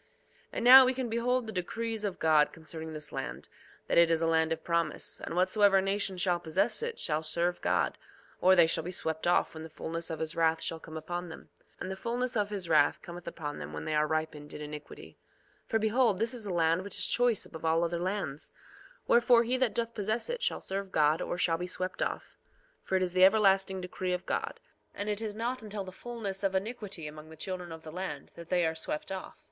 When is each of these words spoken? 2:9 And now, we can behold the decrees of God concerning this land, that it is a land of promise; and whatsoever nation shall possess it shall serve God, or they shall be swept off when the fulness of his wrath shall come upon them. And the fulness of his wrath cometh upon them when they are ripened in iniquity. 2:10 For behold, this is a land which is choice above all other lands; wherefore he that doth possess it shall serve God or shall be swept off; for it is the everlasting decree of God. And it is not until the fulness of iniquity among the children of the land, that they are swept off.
2:9 0.00 0.06
And 0.54 0.64
now, 0.64 0.86
we 0.86 0.94
can 0.94 1.10
behold 1.10 1.46
the 1.46 1.52
decrees 1.52 2.06
of 2.06 2.18
God 2.18 2.54
concerning 2.54 2.94
this 2.94 3.12
land, 3.12 3.50
that 3.86 3.98
it 3.98 4.10
is 4.10 4.22
a 4.22 4.26
land 4.26 4.50
of 4.50 4.64
promise; 4.64 5.20
and 5.22 5.36
whatsoever 5.36 5.82
nation 5.82 6.16
shall 6.16 6.40
possess 6.40 6.82
it 6.82 6.98
shall 6.98 7.22
serve 7.22 7.60
God, 7.60 7.98
or 8.40 8.56
they 8.56 8.66
shall 8.66 8.82
be 8.82 8.90
swept 8.92 9.26
off 9.26 9.52
when 9.52 9.62
the 9.62 9.68
fulness 9.68 10.08
of 10.08 10.20
his 10.20 10.34
wrath 10.34 10.62
shall 10.62 10.80
come 10.80 10.96
upon 10.96 11.28
them. 11.28 11.50
And 11.80 11.90
the 11.90 11.96
fulness 11.96 12.34
of 12.34 12.48
his 12.48 12.66
wrath 12.66 13.02
cometh 13.02 13.28
upon 13.28 13.58
them 13.58 13.74
when 13.74 13.84
they 13.84 13.94
are 13.94 14.06
ripened 14.06 14.54
in 14.54 14.62
iniquity. 14.62 15.18
2:10 15.66 15.68
For 15.68 15.78
behold, 15.78 16.16
this 16.16 16.32
is 16.32 16.46
a 16.46 16.50
land 16.50 16.82
which 16.82 16.96
is 16.96 17.06
choice 17.06 17.44
above 17.44 17.66
all 17.66 17.84
other 17.84 17.98
lands; 18.00 18.52
wherefore 19.06 19.42
he 19.42 19.58
that 19.58 19.74
doth 19.74 19.92
possess 19.92 20.30
it 20.30 20.42
shall 20.42 20.62
serve 20.62 20.92
God 20.92 21.20
or 21.20 21.36
shall 21.36 21.58
be 21.58 21.66
swept 21.66 22.00
off; 22.00 22.38
for 22.82 22.96
it 22.96 23.02
is 23.02 23.12
the 23.12 23.26
everlasting 23.26 23.82
decree 23.82 24.14
of 24.14 24.24
God. 24.24 24.60
And 24.94 25.10
it 25.10 25.20
is 25.20 25.34
not 25.34 25.62
until 25.62 25.84
the 25.84 25.92
fulness 25.92 26.42
of 26.42 26.54
iniquity 26.54 27.06
among 27.06 27.28
the 27.28 27.36
children 27.36 27.70
of 27.70 27.82
the 27.82 27.92
land, 27.92 28.30
that 28.34 28.48
they 28.48 28.64
are 28.64 28.74
swept 28.74 29.12
off. 29.12 29.44